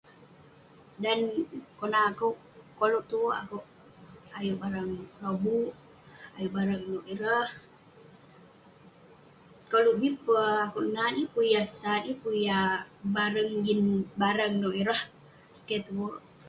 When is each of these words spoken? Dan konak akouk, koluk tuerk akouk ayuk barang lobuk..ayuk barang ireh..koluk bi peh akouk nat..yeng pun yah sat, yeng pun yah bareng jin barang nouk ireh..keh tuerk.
Dan 1.03 1.19
konak 1.79 2.05
akouk, 2.11 2.37
koluk 2.79 3.05
tuerk 3.09 3.37
akouk 3.41 3.65
ayuk 4.37 4.57
barang 4.61 4.89
lobuk..ayuk 5.23 6.53
barang 6.57 6.83
ireh..koluk 7.13 9.97
bi 10.01 10.09
peh 10.25 10.49
akouk 10.65 10.87
nat..yeng 10.95 11.31
pun 11.33 11.45
yah 11.53 11.67
sat, 11.79 12.01
yeng 12.07 12.19
pun 12.23 12.35
yah 12.47 12.67
bareng 13.15 13.51
jin 13.65 13.81
barang 14.21 14.53
nouk 14.61 14.77
ireh..keh 14.81 15.81
tuerk. 15.87 16.17